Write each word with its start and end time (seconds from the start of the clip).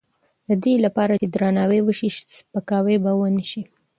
د 0.47 0.49
دې 0.63 0.73
لپاره 0.85 1.13
چې 1.21 1.27
درناوی 1.33 1.79
وشي، 1.83 2.09
سپکاوی 2.39 2.97
به 3.03 3.11
ونه 3.19 3.43
شي. 3.49 3.61